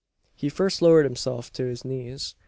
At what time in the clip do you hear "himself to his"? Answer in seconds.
1.05-1.85